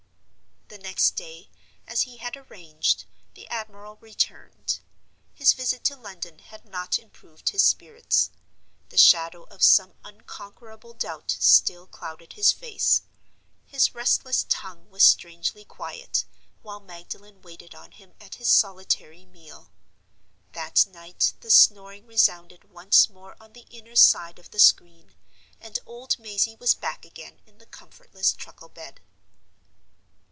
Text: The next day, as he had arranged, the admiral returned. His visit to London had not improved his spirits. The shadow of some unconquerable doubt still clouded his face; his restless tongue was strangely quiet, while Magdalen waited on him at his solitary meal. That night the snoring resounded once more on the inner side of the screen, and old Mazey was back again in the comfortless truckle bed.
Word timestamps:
The 0.73 0.77
next 0.77 1.11
day, 1.17 1.49
as 1.85 2.03
he 2.03 2.15
had 2.17 2.37
arranged, 2.37 3.03
the 3.33 3.45
admiral 3.49 3.97
returned. 3.97 4.79
His 5.33 5.51
visit 5.51 5.83
to 5.85 5.97
London 5.97 6.39
had 6.39 6.63
not 6.63 6.97
improved 6.97 7.49
his 7.49 7.61
spirits. 7.61 8.31
The 8.87 8.97
shadow 8.97 9.43
of 9.49 9.61
some 9.63 9.95
unconquerable 10.05 10.93
doubt 10.93 11.29
still 11.39 11.87
clouded 11.87 12.33
his 12.33 12.53
face; 12.53 13.01
his 13.65 13.93
restless 13.93 14.45
tongue 14.47 14.89
was 14.89 15.03
strangely 15.03 15.65
quiet, 15.65 16.23
while 16.61 16.79
Magdalen 16.79 17.41
waited 17.41 17.75
on 17.75 17.91
him 17.91 18.13
at 18.21 18.35
his 18.35 18.49
solitary 18.49 19.25
meal. 19.25 19.71
That 20.53 20.87
night 20.87 21.33
the 21.41 21.51
snoring 21.51 22.07
resounded 22.07 22.71
once 22.71 23.09
more 23.09 23.35
on 23.41 23.51
the 23.51 23.67
inner 23.71 23.97
side 23.97 24.39
of 24.39 24.51
the 24.51 24.59
screen, 24.59 25.15
and 25.59 25.77
old 25.85 26.17
Mazey 26.17 26.55
was 26.55 26.75
back 26.75 27.03
again 27.03 27.41
in 27.45 27.57
the 27.57 27.65
comfortless 27.65 28.31
truckle 28.31 28.69
bed. 28.69 29.01